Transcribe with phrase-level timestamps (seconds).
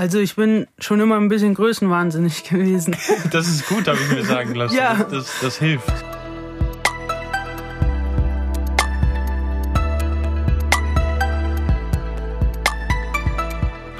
[0.00, 2.96] Also ich bin schon immer ein bisschen größenwahnsinnig gewesen.
[3.32, 4.74] Das ist gut, habe ich mir sagen lassen.
[4.74, 4.94] Ja.
[4.94, 5.92] Das, das hilft.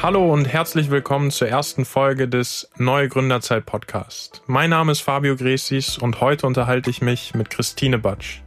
[0.03, 4.41] Hallo und herzlich willkommen zur ersten Folge des Neue Gründerzeit Podcast.
[4.47, 8.41] Mein Name ist Fabio Gresis und heute unterhalte ich mich mit Christine Batsch.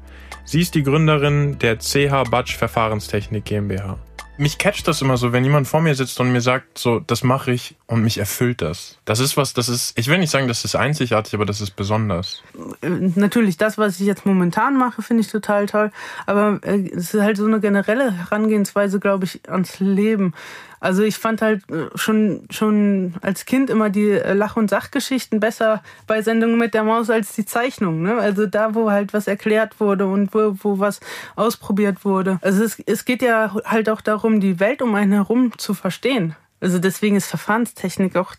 [0.43, 3.99] Sie ist die Gründerin der CH Batsch Verfahrenstechnik GmbH.
[4.37, 7.23] Mich catcht das immer so, wenn jemand vor mir sitzt und mir sagt, so, das
[7.23, 8.97] mache ich und mich erfüllt das.
[9.05, 11.71] Das ist was, das ist, ich will nicht sagen, das ist einzigartig, aber das ist
[11.71, 12.41] besonders.
[12.81, 15.91] Äh, Natürlich, das, was ich jetzt momentan mache, finde ich total toll.
[16.25, 20.33] Aber äh, es ist halt so eine generelle Herangehensweise, glaube ich, ans Leben.
[20.83, 25.81] Also ich fand halt äh, schon, schon als Kind immer die Lach- und Sachgeschichten besser
[26.07, 28.01] bei Sendungen mit der Maus als die Zeichnungen.
[28.01, 28.17] Ne?
[28.17, 30.99] Also da, wo halt was erklärt wurde und wo, wo was
[31.37, 32.37] ausprobiert wurde.
[32.41, 36.35] Also es, es geht ja halt auch darum, die Welt um einen herum zu verstehen.
[36.59, 38.35] Also deswegen ist Verfahrenstechnik auch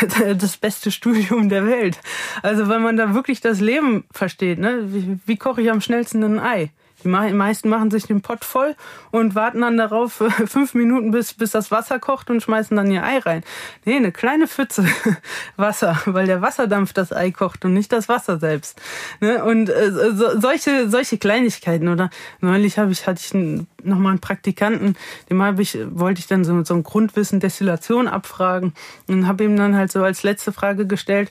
[0.36, 1.98] das beste Studium der Welt.
[2.42, 4.92] Also wenn man da wirklich das Leben versteht, ne?
[4.92, 6.70] wie, wie koche ich am schnellsten ein Ei?
[7.04, 8.74] Die mei- meisten machen sich den Pott voll
[9.10, 10.12] und warten dann darauf
[10.46, 13.44] fünf Minuten, bis, bis das Wasser kocht und schmeißen dann ihr Ei rein.
[13.84, 14.84] Nee, eine kleine Pfütze
[15.56, 18.80] Wasser, weil der Wasserdampf das Ei kocht und nicht das Wasser selbst.
[19.20, 19.44] Ne?
[19.44, 21.88] Und äh, so, solche, solche Kleinigkeiten.
[21.88, 24.96] Oder neulich habe ich, hatte ich einen, noch mal einen Praktikanten,
[25.30, 28.74] dem habe ich, wollte ich dann so, so ein Grundwissen Destillation abfragen
[29.06, 31.30] und habe ihm dann halt so als letzte Frage gestellt,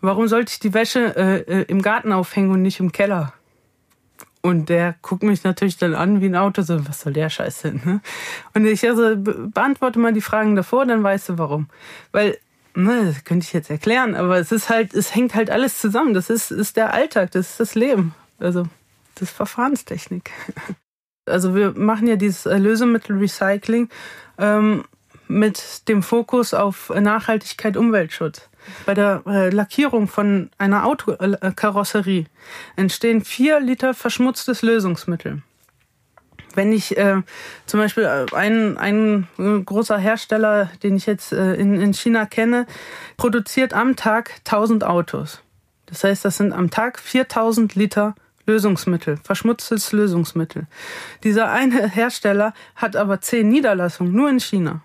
[0.00, 3.32] warum sollte ich die Wäsche äh, äh, im Garten aufhängen und nicht im Keller?
[4.44, 7.62] Und der guckt mich natürlich dann an wie ein Auto, so, was soll der Scheiß
[7.62, 7.80] denn?
[7.82, 8.00] Ne?
[8.52, 11.68] Und ich also, be- beantworte mal die Fragen davor, dann weißt du warum.
[12.12, 12.36] Weil,
[12.74, 16.12] ne, das könnte ich jetzt erklären, aber es ist halt, es hängt halt alles zusammen.
[16.12, 18.14] Das ist, ist der Alltag, das ist das Leben.
[18.38, 18.64] Also,
[19.14, 20.30] das ist Verfahrenstechnik.
[21.26, 23.88] Also wir machen ja dieses äh, Lösemittelrecycling
[24.36, 24.84] ähm,
[25.28, 28.48] mit dem Fokus auf Nachhaltigkeit, Umweltschutz.
[28.86, 32.26] Bei der äh, Lackierung von einer Autokarosserie
[32.76, 35.42] entstehen vier Liter verschmutztes Lösungsmittel.
[36.54, 37.22] Wenn ich äh,
[37.66, 42.26] zum Beispiel äh, ein, ein äh, großer Hersteller, den ich jetzt äh, in, in China
[42.26, 42.66] kenne,
[43.16, 45.40] produziert am Tag 1000 Autos.
[45.86, 48.14] Das heißt, das sind am Tag 4000 Liter
[48.46, 50.66] Lösungsmittel, verschmutztes Lösungsmittel.
[51.22, 54.82] Dieser eine Hersteller hat aber zehn Niederlassungen, nur in China.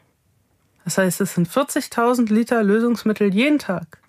[0.85, 3.99] Das heißt, es sind 40.000 Liter Lösungsmittel jeden Tag.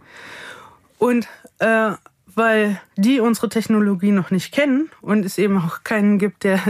[0.99, 1.93] Und äh,
[2.35, 6.61] weil die unsere Technologie noch nicht kennen und es eben auch keinen gibt, der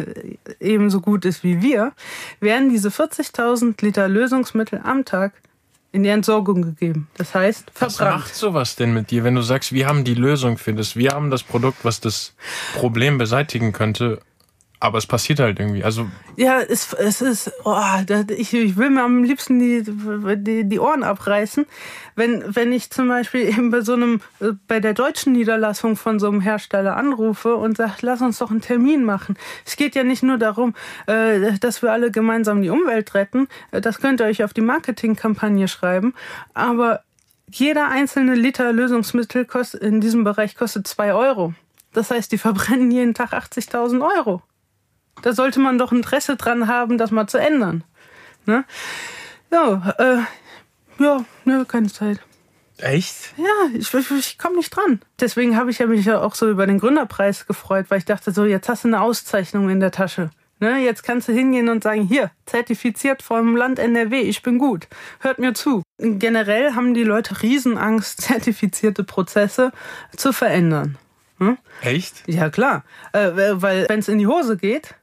[0.58, 1.92] ebenso gut ist wie wir,
[2.40, 5.32] werden diese 40.000 Liter Lösungsmittel am Tag
[5.92, 7.08] in die Entsorgung gegeben.
[7.16, 8.20] Das heißt, Was verbrannt.
[8.22, 11.10] macht sowas denn mit dir, wenn du sagst, wir haben die Lösung für das, wir
[11.10, 12.34] haben das Produkt, was das
[12.74, 14.20] Problem beseitigen könnte,
[14.80, 15.84] aber es passiert halt irgendwie.
[15.84, 17.76] Also Ja, es, es ist, oh,
[18.30, 19.84] ich, ich will mir am liebsten die,
[20.36, 21.66] die, die Ohren abreißen,
[22.16, 24.22] wenn, wenn ich zum Beispiel eben bei so einem,
[24.66, 28.62] bei der deutschen Niederlassung von so einem Hersteller anrufe und sage, lass uns doch einen
[28.62, 29.36] Termin machen.
[29.66, 30.74] Es geht ja nicht nur darum,
[31.06, 35.68] äh, dass wir alle gemeinsam die Umwelt retten, das könnt ihr euch auf die Marketingkampagne
[35.68, 36.14] schreiben,
[36.54, 37.02] aber
[37.50, 41.52] jeder einzelne Liter Lösungsmittel kostet, in diesem Bereich kostet zwei Euro.
[41.92, 44.42] Das heißt, die verbrennen jeden Tag 80.000 Euro.
[45.22, 47.84] Da sollte man doch Interesse dran haben, das mal zu ändern.
[48.46, 48.64] Ne?
[49.50, 52.20] Ja, äh, ja, ne, keine Zeit.
[52.78, 53.34] echt?
[53.36, 55.00] Ja, ich, ich, ich komme nicht dran.
[55.18, 58.32] Deswegen habe ich ja mich ja auch so über den Gründerpreis gefreut, weil ich dachte
[58.32, 60.30] so, jetzt hast du eine Auszeichnung in der Tasche.
[60.62, 64.88] Ne, jetzt kannst du hingehen und sagen, hier, zertifiziert vom Land NRW, ich bin gut.
[65.20, 65.82] Hört mir zu.
[65.98, 69.72] Generell haben die Leute Riesenangst, zertifizierte Prozesse
[70.14, 70.98] zu verändern.
[71.38, 71.56] Hm?
[71.80, 72.22] Echt?
[72.26, 72.84] Ja, klar.
[73.14, 74.94] Äh, weil wenn es in die Hose geht,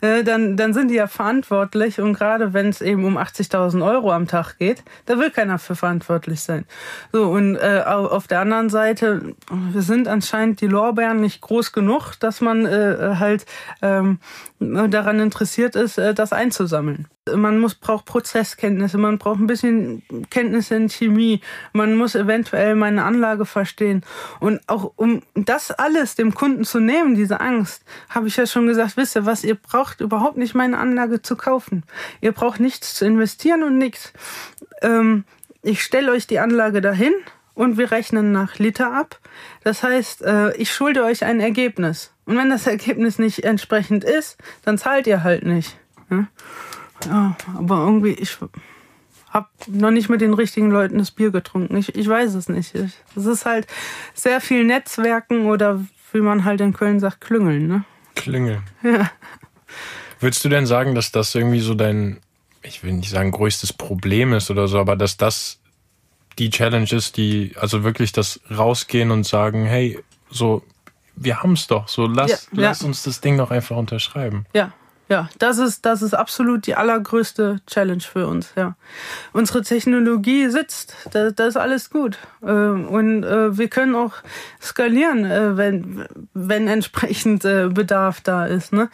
[0.00, 2.00] dann, dann sind die ja verantwortlich.
[2.00, 5.74] Und gerade wenn es eben um 80.000 Euro am Tag geht, da will keiner für
[5.76, 6.64] verantwortlich sein.
[7.12, 9.34] So, und äh, au- auf der anderen Seite
[9.74, 13.46] sind anscheinend die Lorbeeren nicht groß genug, dass man äh, halt
[13.82, 14.18] ähm,
[14.60, 17.08] daran interessiert ist, äh, das einzusammeln.
[17.32, 21.40] Man muss, braucht Prozesskenntnisse, man braucht ein bisschen Kenntnisse in Chemie,
[21.72, 24.02] man muss eventuell meine Anlage verstehen.
[24.40, 28.66] Und auch um das alles dem Kunden zu nehmen, diese Angst, habe ich ja schon
[28.66, 31.84] gesagt, wisst ihr was, ihr braucht überhaupt nicht meine Anlage zu kaufen.
[32.20, 34.12] Ihr braucht nichts zu investieren und nichts.
[34.82, 35.24] Ähm,
[35.62, 37.12] ich stelle euch die Anlage dahin
[37.54, 39.20] und wir rechnen nach Liter ab.
[39.62, 42.12] Das heißt, äh, ich schulde euch ein Ergebnis.
[42.24, 45.76] Und wenn das Ergebnis nicht entsprechend ist, dann zahlt ihr halt nicht.
[46.10, 46.28] Ja,
[47.06, 48.38] ja aber irgendwie, ich
[49.30, 51.76] habe noch nicht mit den richtigen Leuten das Bier getrunken.
[51.76, 52.74] Ich, ich weiß es nicht.
[52.74, 53.66] Es ist halt
[54.14, 57.66] sehr viel Netzwerken oder wie man halt in Köln sagt, klüngeln.
[57.66, 57.84] Ne?
[58.14, 58.60] Klingel.
[58.82, 59.10] Ja.
[60.22, 62.18] Würdest du denn sagen, dass das irgendwie so dein
[62.62, 65.58] ich will nicht sagen größtes Problem ist oder so, aber dass das
[66.38, 69.98] die Challenge ist, die, also wirklich das rausgehen und sagen, hey,
[70.30, 70.62] so,
[71.14, 72.86] wir haben es doch, so lass, ja, lass ja.
[72.86, 74.46] uns das Ding doch einfach unterschreiben.
[74.54, 74.72] Ja,
[75.12, 78.76] ja, das ist, das ist absolut die allergrößte Challenge für uns, ja.
[79.34, 82.16] Unsere Technologie sitzt, das, das ist alles gut.
[82.42, 84.14] Ähm, und äh, wir können auch
[84.62, 88.72] skalieren, äh, wenn, wenn entsprechend äh, Bedarf da ist.
[88.72, 88.88] Ne?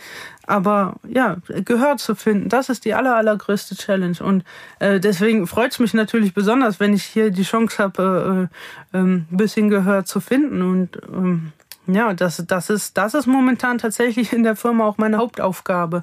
[0.44, 4.16] Aber ja, Gehör zu finden, das ist die aller, allergrößte Challenge.
[4.20, 4.44] Und
[4.80, 8.48] deswegen freut es mich natürlich besonders, wenn ich hier die Chance habe,
[8.92, 10.62] ein bisschen Gehör zu finden.
[10.62, 11.52] Und ähm,
[11.88, 16.02] ja, das, das, ist, das ist momentan tatsächlich in der Firma auch meine Hauptaufgabe.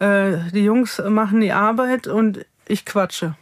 [0.00, 3.36] Äh, die Jungs machen die Arbeit und ich quatsche.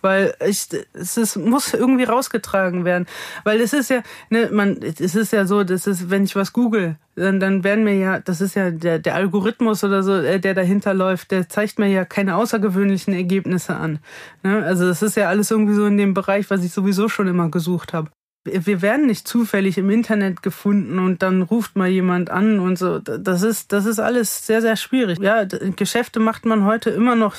[0.00, 3.06] Weil ich, es ist, muss irgendwie rausgetragen werden.
[3.44, 6.54] Weil es ist ja, ne, man, es ist ja so, das ist, wenn ich was
[6.54, 10.40] google, dann, dann werden mir ja, das ist ja der, der Algorithmus oder so, äh,
[10.40, 13.98] der dahinter läuft, der zeigt mir ja keine außergewöhnlichen Ergebnisse an.
[14.42, 14.64] Ne?
[14.64, 17.50] Also das ist ja alles irgendwie so in dem Bereich, was ich sowieso schon immer
[17.50, 18.10] gesucht habe
[18.46, 22.98] wir werden nicht zufällig im Internet gefunden und dann ruft mal jemand an und so.
[22.98, 25.18] Das ist, das ist alles sehr, sehr schwierig.
[25.18, 27.34] Ja, Geschäfte macht man heute immer noch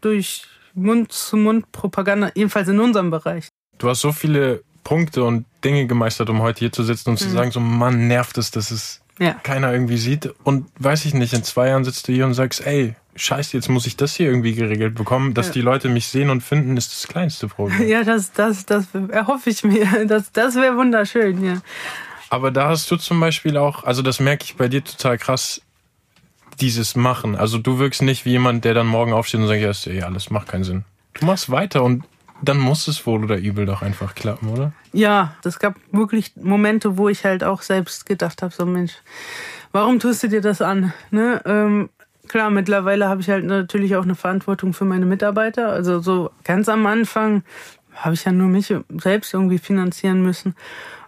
[0.00, 3.48] durch Mund-zu-Mund-Propaganda, jedenfalls in unserem Bereich.
[3.78, 7.24] Du hast so viele Punkte und Dinge gemeistert, um heute hier zu sitzen und mhm.
[7.24, 9.32] zu sagen, so Mann, nervt es, dass es ja.
[9.42, 10.32] keiner irgendwie sieht.
[10.44, 13.68] Und weiß ich nicht, in zwei Jahren sitzt du hier und sagst, ey, scheiße, jetzt
[13.68, 15.34] muss ich das hier irgendwie geregelt bekommen.
[15.34, 15.52] Dass ja.
[15.54, 17.88] die Leute mich sehen und finden, ist das kleinste Problem.
[17.88, 19.86] Ja, das, das, das erhoffe ich mir.
[20.06, 21.60] Das, das wäre wunderschön, ja.
[22.30, 25.60] Aber da hast du zum Beispiel auch, also das merke ich bei dir total krass,
[26.60, 27.36] dieses Machen.
[27.36, 30.02] Also du wirkst nicht wie jemand, der dann morgen aufsteht und sagt, ja, ist eh
[30.02, 30.84] alles macht keinen Sinn.
[31.14, 32.04] Du machst weiter und
[32.42, 34.72] dann muss es wohl oder übel doch einfach klappen, oder?
[34.92, 38.92] Ja, es gab wirklich Momente, wo ich halt auch selbst gedacht habe, so Mensch,
[39.72, 40.92] warum tust du dir das an?
[41.10, 41.88] Ne?
[42.28, 45.68] Klar, mittlerweile habe ich halt natürlich auch eine Verantwortung für meine Mitarbeiter.
[45.68, 47.42] Also so ganz am Anfang
[47.94, 50.54] habe ich ja nur mich selbst irgendwie finanzieren müssen.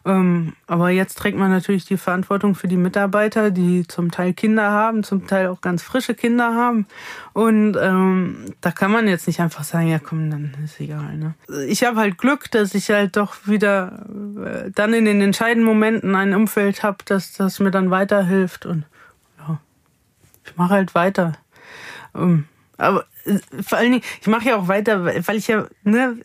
[0.07, 4.71] Ähm, aber jetzt trägt man natürlich die Verantwortung für die Mitarbeiter, die zum Teil Kinder
[4.71, 6.87] haben, zum Teil auch ganz frische Kinder haben.
[7.33, 11.17] Und ähm, da kann man jetzt nicht einfach sagen, ja komm, dann ist egal.
[11.17, 11.35] Ne?
[11.67, 14.07] Ich habe halt Glück, dass ich halt doch wieder
[14.45, 18.65] äh, dann in den entscheidenden Momenten ein Umfeld habe, das, das mir dann weiterhilft.
[18.65, 18.85] Und
[20.47, 21.35] ich mache halt weiter.
[22.15, 22.47] Ähm,
[22.79, 26.19] aber äh, vor allen Dingen, ich mache ja auch weiter, weil ich ja, ne,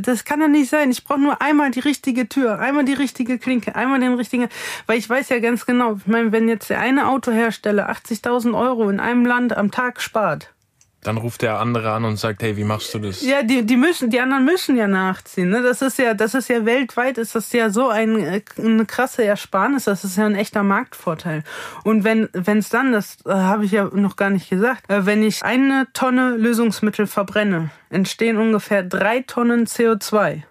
[0.00, 0.90] das kann ja nicht sein.
[0.90, 4.48] Ich brauche nur einmal die richtige Tür, einmal die richtige Klinke, einmal den richtigen,
[4.86, 8.88] weil ich weiß ja ganz genau, ich meine, wenn jetzt der eine Autohersteller 80.000 Euro
[8.88, 10.52] in einem Land am Tag spart,
[11.02, 13.22] dann ruft der andere an und sagt, hey, wie machst du das?
[13.22, 15.48] Ja, die, die müssen, die anderen müssen ja nachziehen.
[15.48, 15.62] Ne?
[15.62, 19.24] Das ist ja, das ist ja weltweit ist das ja so ein, äh, eine krasse
[19.24, 19.84] Ersparnis.
[19.84, 21.42] Das ist ja ein echter Marktvorteil.
[21.84, 25.06] Und wenn, wenn es dann, das äh, habe ich ja noch gar nicht gesagt, äh,
[25.06, 30.42] wenn ich eine Tonne Lösungsmittel verbrenne, entstehen ungefähr drei Tonnen CO2.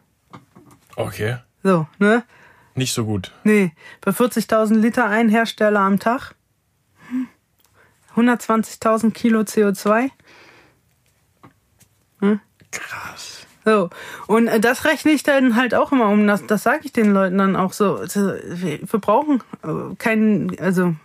[0.96, 1.38] Okay.
[1.62, 2.24] So, ne?
[2.74, 3.32] Nicht so gut.
[3.44, 6.34] Nee, bei 40.000 Liter ein Hersteller am Tag.
[8.16, 10.10] 120.000 Kilo CO2.
[12.20, 12.40] Hm?
[12.72, 13.46] Krass.
[13.66, 13.90] So.
[14.28, 16.26] Und äh, das rechne ich dann halt auch immer um.
[16.28, 18.00] Das, das sage ich den Leuten dann auch so.
[18.02, 20.96] Wir brauchen äh, keinen, also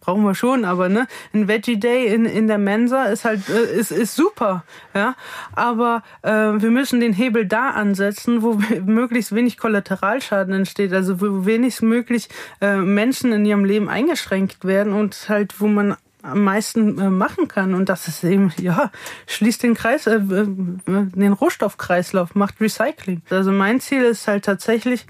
[0.00, 3.74] brauchen wir schon, aber ne, ein Veggie Day in, in der Mensa ist halt äh,
[3.74, 4.64] ist, ist super,
[4.94, 5.14] ja.
[5.54, 11.44] Aber äh, wir müssen den Hebel da ansetzen, wo möglichst wenig Kollateralschaden entsteht, also wo
[11.44, 12.28] wenigstens möglich
[12.60, 17.48] äh, Menschen in ihrem Leben eingeschränkt werden und halt wo man am meisten äh, machen
[17.48, 17.74] kann.
[17.74, 18.90] Und das ist eben, ja,
[19.26, 23.22] schließt den Kreis, äh, den Rohstoffkreislauf, macht Recycling.
[23.30, 25.06] Also mein Ziel ist halt tatsächlich,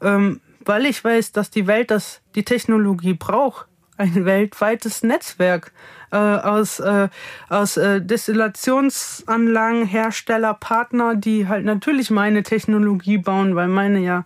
[0.00, 5.72] ähm, weil ich weiß, dass die Welt das, die Technologie braucht, ein weltweites Netzwerk
[6.10, 7.08] äh, aus, äh,
[7.48, 14.24] aus äh, Destillationsanlagen, Hersteller, Partner, die halt natürlich meine Technologie bauen, weil meine ja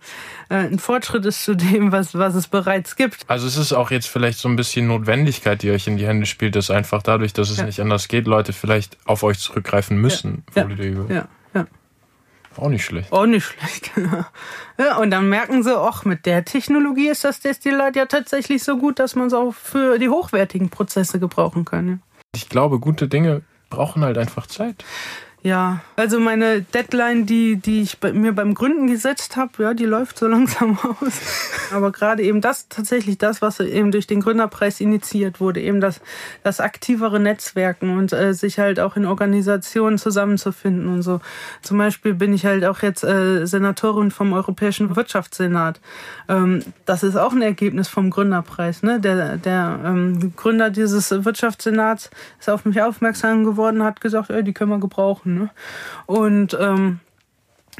[0.49, 3.25] äh, ein Fortschritt ist zu dem, was, was es bereits gibt.
[3.27, 6.25] Also es ist auch jetzt vielleicht so ein bisschen Notwendigkeit, die euch in die Hände
[6.25, 7.65] spielt, dass einfach dadurch, dass es ja.
[7.65, 10.43] nicht anders geht, Leute vielleicht auf euch zurückgreifen müssen.
[10.55, 11.27] Ja, ja, ja.
[12.59, 13.11] Auch nicht schlecht.
[13.11, 13.91] Auch nicht schlecht.
[14.77, 18.77] ja, und dann merken sie, ach, mit der Technologie ist das Destillat ja tatsächlich so
[18.77, 21.87] gut, dass man es auch für die hochwertigen Prozesse gebrauchen kann.
[21.87, 21.97] Ja.
[22.35, 24.83] Ich glaube, gute Dinge brauchen halt einfach Zeit.
[25.41, 29.85] Ja, also meine Deadline, die, die ich bei, mir beim Gründen gesetzt habe, ja, die
[29.85, 31.21] läuft so langsam aus.
[31.73, 36.01] Aber gerade eben das tatsächlich das, was eben durch den Gründerpreis initiiert wurde, eben das,
[36.43, 41.21] das aktivere Netzwerken und äh, sich halt auch in Organisationen zusammenzufinden und so.
[41.61, 45.79] Zum Beispiel bin ich halt auch jetzt äh, Senatorin vom Europäischen Wirtschaftssenat.
[46.27, 48.83] Ähm, das ist auch ein Ergebnis vom Gründerpreis.
[48.83, 48.99] Ne?
[48.99, 52.09] Der, der ähm, Gründer dieses Wirtschaftssenats
[52.41, 55.28] ist auf mich aufmerksam geworden, hat gesagt, die können wir gebrauchen.
[55.35, 55.49] Ne?
[56.05, 56.99] Und ähm,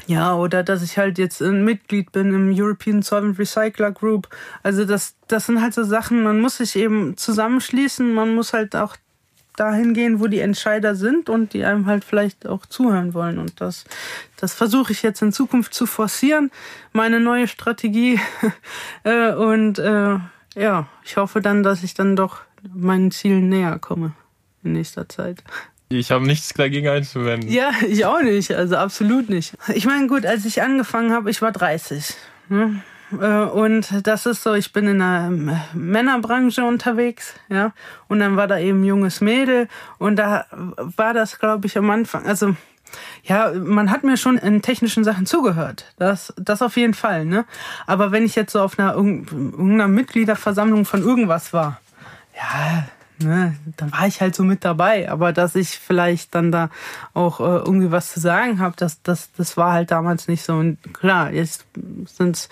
[0.06, 4.28] ja, oder dass ich halt jetzt ein Mitglied bin im European Solvent Recycler Group.
[4.62, 8.74] Also das, das sind halt so Sachen, man muss sich eben zusammenschließen, man muss halt
[8.76, 8.96] auch
[9.56, 13.38] dahin gehen, wo die Entscheider sind und die einem halt vielleicht auch zuhören wollen.
[13.38, 13.84] Und das,
[14.36, 16.50] das versuche ich jetzt in Zukunft zu forcieren,
[16.92, 18.18] meine neue Strategie.
[19.02, 20.18] Äh, und äh,
[20.54, 22.42] ja, ich hoffe dann, dass ich dann doch
[22.74, 24.12] meinen Zielen näher komme
[24.62, 25.42] in nächster Zeit.
[25.92, 27.50] Ich habe nichts dagegen einzuwenden.
[27.50, 28.52] Ja, ich auch nicht.
[28.52, 29.54] Also absolut nicht.
[29.74, 32.14] Ich meine, gut, als ich angefangen habe, ich war 30.
[32.48, 32.82] Ne?
[33.20, 35.30] Äh, und das ist so, ich bin in einer
[35.74, 37.72] Männerbranche unterwegs, ja.
[38.06, 39.68] Und dann war da eben junges Mädel
[39.98, 40.46] und da
[40.96, 42.54] war das, glaube ich, am Anfang, also
[43.24, 45.92] ja, man hat mir schon in technischen Sachen zugehört.
[45.98, 47.44] Das, das auf jeden Fall, ne?
[47.86, 51.80] Aber wenn ich jetzt so auf einer irgendeiner Mitgliederversammlung von irgendwas war,
[52.36, 52.84] ja,
[53.22, 55.10] ne, dann war ich halt so mit dabei.
[55.10, 56.70] Aber dass ich vielleicht dann da
[57.14, 60.54] auch äh, irgendwie was zu sagen habe, das, das, das war halt damals nicht so.
[60.54, 61.64] Und klar, jetzt
[62.06, 62.48] sind es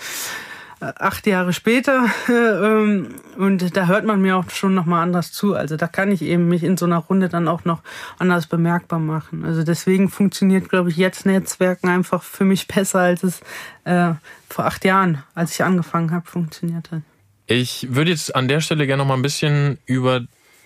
[0.81, 5.55] äh, acht Jahre später ähm, und da hört man mir auch schon nochmal anders zu.
[5.55, 7.83] Also da kann ich eben mich in so einer Runde dann auch noch
[8.19, 9.45] anders bemerkbar machen.
[9.45, 13.41] Also deswegen funktioniert, glaube ich, jetzt Netzwerken einfach für mich besser, als es
[13.85, 14.13] äh,
[14.49, 17.03] vor acht Jahren, als ich angefangen habe, funktioniert hat.
[17.47, 20.21] Ich würde jetzt an der Stelle gerne noch mal ein bisschen über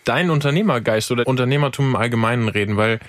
[0.05, 3.01] deinen Unternehmergeist oder Unternehmertum im Allgemeinen reden, weil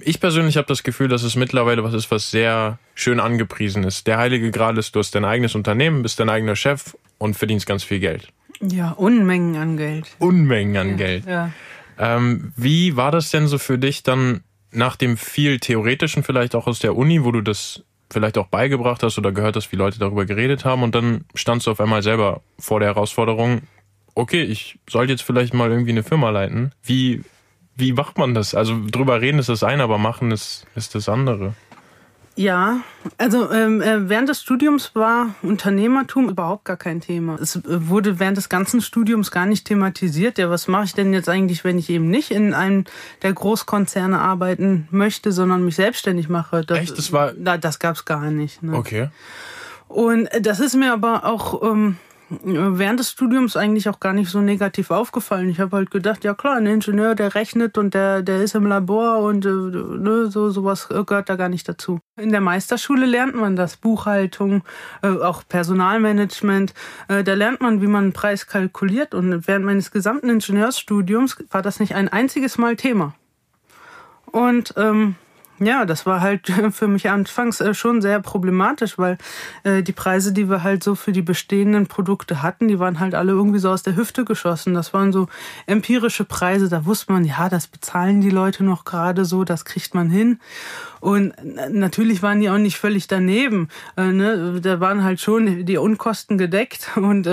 [0.00, 4.06] ich persönlich habe das Gefühl, dass es mittlerweile was ist, was sehr schön angepriesen ist.
[4.06, 7.66] Der heilige Gral ist, du hast dein eigenes Unternehmen, bist dein eigener Chef und verdienst
[7.66, 8.28] ganz viel Geld.
[8.60, 10.06] Ja, Unmengen an Geld.
[10.18, 11.26] Unmengen an ja, Geld.
[11.26, 11.50] Ja.
[11.98, 16.66] Ähm, wie war das denn so für dich dann nach dem viel Theoretischen vielleicht auch
[16.66, 19.98] aus der Uni, wo du das vielleicht auch beigebracht hast oder gehört hast, wie Leute
[19.98, 23.62] darüber geredet haben und dann standst du auf einmal selber vor der Herausforderung,
[24.14, 26.72] okay, ich sollte jetzt vielleicht mal irgendwie eine Firma leiten.
[26.82, 27.22] Wie,
[27.76, 28.54] wie macht man das?
[28.54, 31.54] Also drüber reden ist das eine, aber machen ist, ist das andere.
[32.36, 32.80] Ja,
[33.16, 37.38] also ähm, äh, während des Studiums war Unternehmertum überhaupt gar kein Thema.
[37.40, 40.38] Es äh, wurde während des ganzen Studiums gar nicht thematisiert.
[40.38, 42.86] Ja, was mache ich denn jetzt eigentlich, wenn ich eben nicht in einem
[43.22, 46.64] der Großkonzerne arbeiten möchte, sondern mich selbstständig mache?
[46.64, 46.98] Das, Echt?
[46.98, 47.34] Das war.
[47.38, 48.64] Na, das gab's gar nicht.
[48.64, 48.74] Ne?
[48.74, 49.10] Okay.
[49.86, 54.40] Und das ist mir aber auch ähm, während des Studiums eigentlich auch gar nicht so
[54.40, 55.48] negativ aufgefallen.
[55.48, 58.66] Ich habe halt gedacht, ja klar, ein Ingenieur, der rechnet und der, der ist im
[58.66, 62.00] Labor und äh, ne, so sowas gehört da gar nicht dazu.
[62.16, 64.62] In der Meisterschule lernt man das, Buchhaltung,
[65.02, 66.72] äh, auch Personalmanagement.
[67.08, 69.14] Äh, da lernt man, wie man einen Preis kalkuliert.
[69.14, 73.14] Und während meines gesamten Ingenieursstudiums war das nicht ein einziges Mal Thema.
[74.26, 75.16] Und ähm,
[75.60, 79.18] ja, das war halt für mich anfangs äh, schon sehr problematisch, weil
[79.62, 83.14] äh, die Preise, die wir halt so für die bestehenden Produkte hatten, die waren halt
[83.14, 84.74] alle irgendwie so aus der Hüfte geschossen.
[84.74, 85.28] Das waren so
[85.66, 89.94] empirische Preise, da wusste man, ja, das bezahlen die Leute noch gerade so, das kriegt
[89.94, 90.40] man hin.
[91.00, 91.34] Und
[91.70, 93.68] natürlich waren die auch nicht völlig daneben.
[93.96, 94.60] Äh, ne?
[94.60, 97.28] Da waren halt schon die Unkosten gedeckt und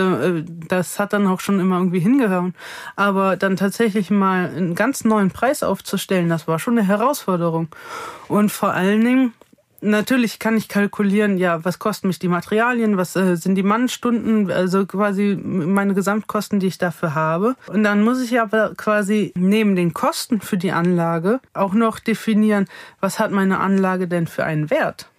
[0.68, 2.54] das hat dann auch schon immer irgendwie hingehauen.
[2.96, 7.70] Aber dann tatsächlich mal einen ganz neuen Preis aufzustellen, das war schon eine Herausforderung.
[8.27, 9.34] Und vor allen Dingen,
[9.82, 14.51] natürlich kann ich kalkulieren, ja, was kosten mich die Materialien, was äh, sind die Mannstunden,
[14.51, 17.56] also quasi meine Gesamtkosten, die ich dafür habe.
[17.68, 22.68] Und dann muss ich aber quasi neben den Kosten für die Anlage auch noch definieren,
[23.00, 25.11] was hat meine Anlage denn für einen Wert.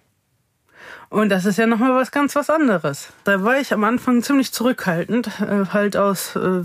[1.13, 3.09] Und das ist ja nochmal was ganz was anderes.
[3.23, 6.63] Da war ich am Anfang ziemlich zurückhaltend, äh, halt aus äh,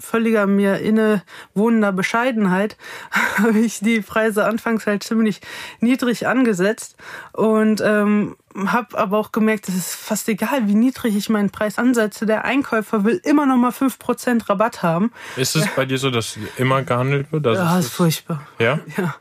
[0.00, 2.78] völliger mir innewohnender Bescheidenheit
[3.36, 5.42] habe ich die Preise anfangs halt ziemlich
[5.80, 6.96] niedrig angesetzt
[7.34, 8.34] und ähm,
[8.66, 12.26] habe aber auch gemerkt, es ist fast egal, wie niedrig ich meinen Preis ansetze.
[12.26, 15.12] Der Einkäufer will immer noch mal 5% Rabatt haben.
[15.36, 17.46] Ist es bei dir so, dass immer gehandelt wird?
[17.46, 18.46] Also ja, ist, ist furchtbar.
[18.58, 18.80] Ja?
[18.96, 19.14] Ja.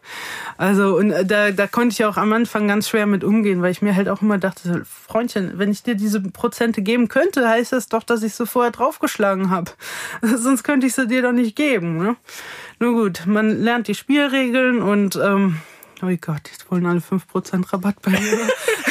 [0.57, 3.71] Also, und äh, da, da konnte ich auch am Anfang ganz schwer mit umgehen, weil
[3.71, 7.71] ich mir halt auch immer dachte, Freundchen, wenn ich dir diese Prozente geben könnte, heißt
[7.71, 9.71] das doch, dass ich sie vorher draufgeschlagen habe.
[10.21, 11.97] Sonst könnte ich sie dir doch nicht geben.
[11.97, 12.15] Ne?
[12.79, 15.15] Nur gut, man lernt die Spielregeln und...
[15.15, 15.61] Ähm,
[16.03, 18.19] Oh Gott, jetzt wollen alle 5% Rabatt bei mir.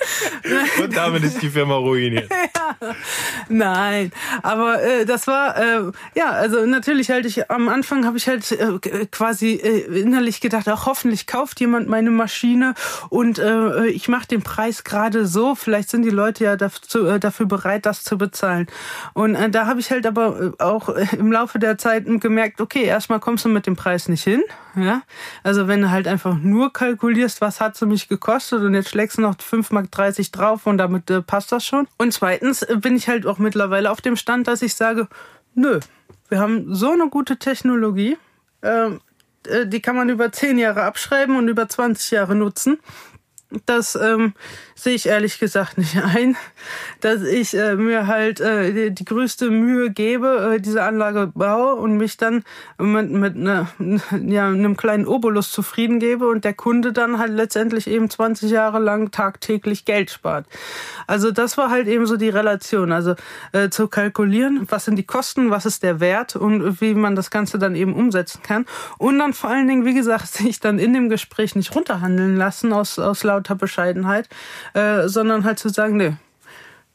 [0.83, 2.29] Und damit ist die Firma ruiniert.
[2.31, 2.95] ja.
[3.49, 4.11] Nein,
[4.43, 8.49] aber äh, das war äh, ja, also natürlich halt ich am Anfang habe ich halt
[8.51, 12.73] äh, quasi äh, innerlich gedacht, auch hoffentlich kauft jemand meine Maschine
[13.09, 17.19] und äh, ich mache den Preis gerade so, vielleicht sind die Leute ja dazu, äh,
[17.19, 18.67] dafür bereit, das zu bezahlen.
[19.13, 23.45] Und da habe ich halt aber auch im Laufe der Zeit gemerkt, okay, erstmal kommst
[23.45, 24.41] du mit dem Preis nicht hin,
[24.75, 25.01] ja?
[25.43, 29.17] Also wenn du halt einfach nur kalkulierst, was hat sie mich gekostet und jetzt schlägst
[29.17, 29.91] du noch 5,30 Mark
[30.31, 31.87] drauf und damit äh, passt das schon.
[31.97, 35.07] Und zweitens äh, bin ich halt auch mittlerweile auf dem Stand, dass ich sage,
[35.55, 35.79] nö,
[36.29, 38.17] wir haben so eine gute Technologie,
[38.61, 39.01] ähm,
[39.47, 42.79] äh, die kann man über 10 Jahre abschreiben und über 20 Jahre nutzen.
[43.65, 44.33] Das ähm,
[44.75, 46.37] sehe ich ehrlich gesagt nicht ein,
[47.01, 51.75] dass ich äh, mir halt äh, die, die größte Mühe gebe, äh, diese Anlage baue
[51.75, 52.43] und mich dann
[52.77, 53.67] mit, mit ne,
[54.25, 58.79] ja, einem kleinen Obolus zufrieden gebe und der Kunde dann halt letztendlich eben 20 Jahre
[58.79, 60.45] lang tagtäglich Geld spart.
[61.05, 62.91] Also das war halt eben so die Relation.
[62.91, 63.15] Also
[63.51, 67.31] äh, zu kalkulieren, was sind die Kosten, was ist der Wert und wie man das
[67.31, 68.65] Ganze dann eben umsetzen kann.
[68.97, 72.71] Und dann vor allen Dingen, wie gesagt, sich dann in dem Gespräch nicht runterhandeln lassen
[72.71, 74.29] aus, aus lauter Bescheidenheit,
[74.73, 76.13] äh, sondern halt zu sagen, nee,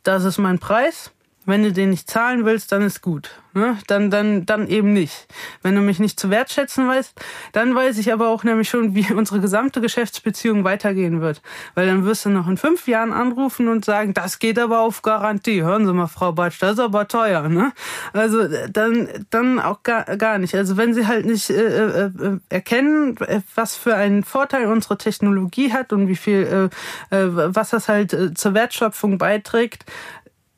[0.02, 1.10] das ist mein Preis.
[1.46, 3.30] Wenn du den nicht zahlen willst, dann ist gut.
[3.56, 3.78] Ne?
[3.86, 5.26] Dann, dann, dann eben nicht.
[5.62, 7.18] Wenn du mich nicht zu wertschätzen weißt,
[7.52, 11.40] dann weiß ich aber auch nämlich schon, wie unsere gesamte Geschäftsbeziehung weitergehen wird.
[11.74, 15.00] Weil dann wirst du noch in fünf Jahren anrufen und sagen, das geht aber auf
[15.00, 15.62] Garantie.
[15.62, 17.48] Hören Sie mal, Frau Batsch, das ist aber teuer.
[17.48, 17.72] Ne?
[18.12, 20.54] Also dann, dann auch gar, gar nicht.
[20.54, 23.16] Also wenn Sie halt nicht äh, äh, äh erkennen,
[23.54, 26.70] was für einen Vorteil unsere Technologie hat und wie viel,
[27.10, 29.86] äh, äh, was das halt äh, zur Wertschöpfung beiträgt,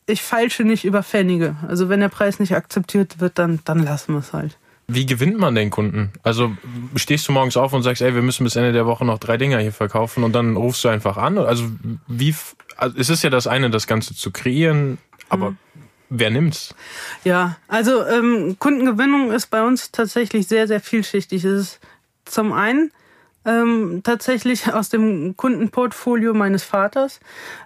[0.09, 1.57] ich falsche nicht über Pfennige.
[1.69, 4.57] Also wenn der Preis nicht akzeptiert wird, dann, dann lassen wir es halt.
[4.87, 6.12] Wie gewinnt man den Kunden?
[6.23, 6.57] Also
[6.97, 9.37] stehst du morgens auf und sagst, ey, wir müssen bis Ende der Woche noch drei
[9.37, 11.37] Dinger hier verkaufen und dann rufst du einfach an?
[11.37, 11.65] Also
[12.07, 12.35] wie,
[12.79, 14.97] also es ist ja das eine, das Ganze zu kreieren,
[15.29, 15.59] aber hm.
[16.09, 16.75] wer nimmt's?
[17.23, 21.45] Ja, also ähm, Kundengewinnung ist bei uns tatsächlich sehr, sehr vielschichtig.
[21.45, 21.81] Es ist
[22.25, 22.91] zum einen
[23.49, 27.21] ähm, tatsächlich aus dem Kundenportfolio meines Vaters,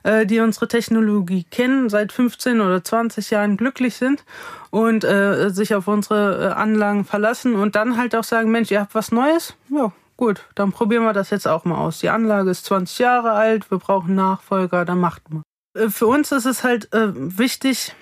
[0.04, 4.24] äh, die unsere Technologie kennen, seit 15 oder 20 Jahren glücklich sind
[4.70, 8.80] und äh, sich auf unsere äh, Anlagen verlassen und dann halt auch sagen, Mensch, ihr
[8.80, 9.56] habt was Neues?
[9.68, 11.98] Ja, gut, dann probieren wir das jetzt auch mal aus.
[11.98, 15.42] Die Anlage ist 20 Jahre alt, wir brauchen Nachfolger, dann macht man.
[15.76, 17.94] Äh, für uns ist es halt äh, wichtig,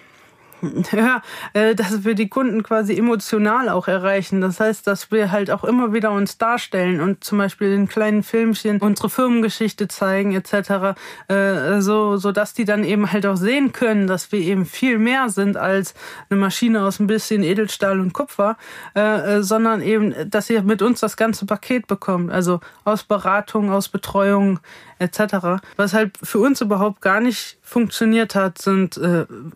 [0.92, 4.40] ja, äh, dass wir die Kunden quasi emotional auch erreichen.
[4.40, 8.22] Das heißt, dass wir halt auch immer wieder uns darstellen und zum Beispiel in kleinen
[8.22, 10.96] Filmchen unsere Firmengeschichte zeigen etc.
[11.28, 14.98] Äh, so, so dass die dann eben halt auch sehen können, dass wir eben viel
[14.98, 15.94] mehr sind als
[16.28, 18.56] eine Maschine aus ein bisschen Edelstahl und Kupfer,
[18.94, 22.30] äh, sondern eben, dass ihr mit uns das ganze Paket bekommt.
[22.30, 24.60] Also aus Beratung, aus Betreuung
[24.98, 25.62] etc.
[25.76, 29.00] Was halt für uns überhaupt gar nicht funktioniert hat, sind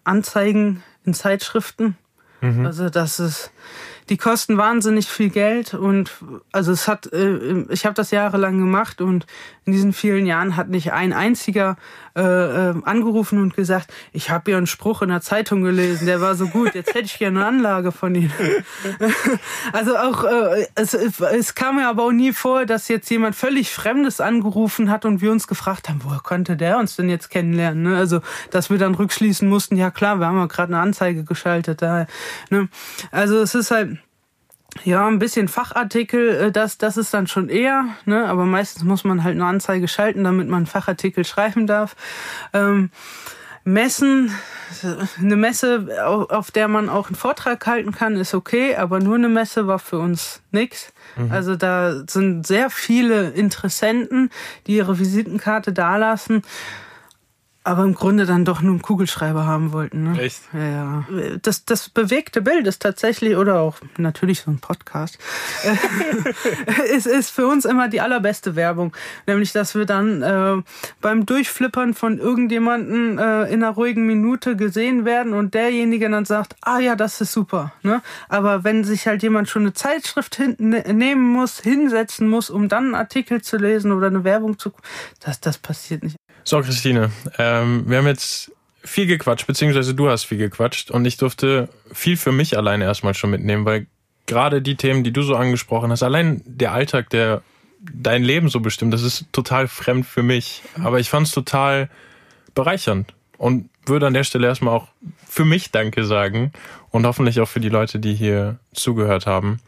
[0.05, 1.97] Anzeigen in Zeitschriften.
[2.41, 2.67] Mhm.
[2.67, 3.51] Also das ist
[4.09, 6.11] die kosten wahnsinnig viel Geld und
[6.53, 9.27] also es hat, äh, ich habe das jahrelang gemacht und
[9.65, 11.77] in diesen vielen Jahren hat nicht ein einziger
[12.17, 16.35] äh, äh, angerufen und gesagt, ich habe einen Spruch in der Zeitung gelesen, der war
[16.35, 18.33] so gut, jetzt hätte ich gerne eine Anlage von Ihnen.
[19.73, 23.73] also auch, äh, es, es kam mir aber auch nie vor, dass jetzt jemand völlig
[23.73, 27.83] Fremdes angerufen hat und wir uns gefragt haben, woher konnte der uns denn jetzt kennenlernen?
[27.83, 27.97] Ne?
[27.97, 31.83] Also, dass wir dann rückschließen mussten, ja klar, wir haben ja gerade eine Anzeige geschaltet.
[31.83, 32.07] Da,
[32.51, 32.69] ne?
[33.11, 33.94] Also es ist halt
[34.83, 38.27] ja, ein bisschen Fachartikel, äh, das, das ist dann schon eher, ne?
[38.27, 41.95] aber meistens muss man halt eine Anzeige schalten, damit man Fachartikel schreiben darf.
[42.53, 42.91] Ähm,
[43.67, 44.31] Messen,
[45.19, 49.31] eine Messe, auf der man auch einen Vortrag halten kann, ist okay, aber nur eine
[49.31, 50.93] Messe war für uns nichts.
[51.17, 51.33] Mhm.
[51.33, 54.31] Also da sind sehr viele Interessenten,
[54.67, 56.43] die ihre Visitenkarte dalassen
[57.65, 60.13] aber im Grunde dann doch nur einen Kugelschreiber haben wollten.
[60.13, 60.21] Ne?
[60.21, 60.43] Echt?
[60.53, 61.05] Ja, ja.
[61.41, 65.19] Das, das bewegte Bild ist tatsächlich, oder auch natürlich so ein Podcast,
[66.95, 68.95] ist, ist für uns immer die allerbeste Werbung.
[69.27, 70.63] Nämlich, dass wir dann äh,
[71.01, 76.57] beim Durchflippern von irgendjemanden äh, in einer ruhigen Minute gesehen werden und derjenige dann sagt,
[76.61, 77.73] ah ja, das ist super.
[77.83, 78.03] Ne?
[78.29, 82.69] Aber wenn sich halt jemand schon eine Zeitschrift hin, ne, nehmen muss, hinsetzen muss, um
[82.69, 84.71] dann einen Artikel zu lesen oder eine Werbung zu...
[85.21, 86.17] Das, das passiert nicht.
[86.47, 88.53] So, Christine, ähm, wir haben jetzt
[88.83, 93.15] viel gequatscht, beziehungsweise du hast viel gequatscht und ich durfte viel für mich alleine erstmal
[93.15, 93.87] schon mitnehmen, weil
[94.27, 97.43] gerade die Themen, die du so angesprochen hast, allein der Alltag, der
[97.81, 100.63] dein Leben so bestimmt, das ist total fremd für mich.
[100.83, 101.89] Aber ich fand es total
[102.55, 104.89] bereichernd und würde an der Stelle erstmal auch
[105.27, 106.53] für mich Danke sagen
[106.91, 109.61] und hoffentlich auch für die Leute, die hier zugehört haben.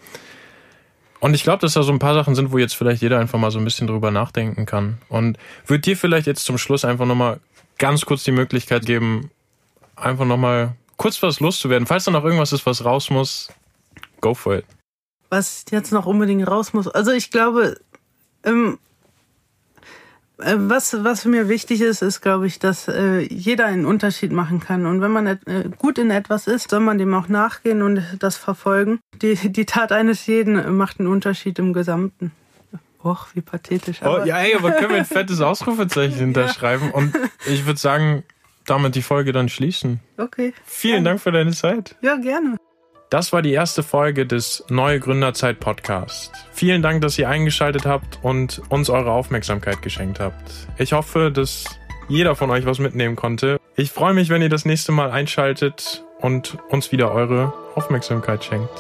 [1.21, 3.39] Und ich glaube, dass da so ein paar Sachen sind, wo jetzt vielleicht jeder einfach
[3.39, 4.99] mal so ein bisschen drüber nachdenken kann.
[5.09, 7.41] Und würde dir vielleicht jetzt zum Schluss einfach nochmal
[7.79, 9.31] ganz kurz die Möglichkeit geben,
[9.97, 11.87] einfach nochmal kurz was loszuwerden.
[11.87, 13.49] Falls da noch irgendwas ist, was raus muss,
[14.21, 14.65] go for it.
[15.31, 16.89] Was jetzt noch unbedingt raus muss.
[16.89, 17.81] Also ich glaube,
[18.45, 18.79] ähm, äh,
[20.39, 24.87] was, was mir wichtig ist, ist, glaube ich, dass äh, jeder einen Unterschied machen kann.
[24.87, 25.39] Und wenn man äh,
[25.79, 29.01] gut in etwas ist, soll man dem auch nachgehen und das verfolgen.
[29.23, 32.33] Die, die Tat eines jeden macht einen Unterschied im Gesamten.
[33.03, 34.03] Och, wie pathetisch.
[34.03, 36.89] oh, ja, ey, aber können wir ein fettes Ausrufezeichen hinterschreiben?
[36.89, 36.95] Ja.
[36.95, 38.25] Und ich würde sagen,
[38.67, 40.01] damit die Folge dann schließen.
[40.19, 40.53] Okay.
[40.65, 41.09] Vielen gerne.
[41.11, 41.95] Dank für deine Zeit.
[42.03, 42.57] Ja, gerne.
[43.09, 46.33] Das war die erste Folge des Neue Gründerzeit Podcast.
[46.53, 50.53] Vielen Dank, dass ihr eingeschaltet habt und uns eure Aufmerksamkeit geschenkt habt.
[50.77, 51.67] Ich hoffe, dass
[52.09, 53.61] jeder von euch was mitnehmen konnte.
[53.77, 58.71] Ich freue mich, wenn ihr das nächste Mal einschaltet und uns wieder eure Aufmerksamkeit schenkt.